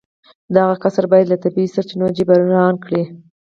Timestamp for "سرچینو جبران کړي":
1.75-3.03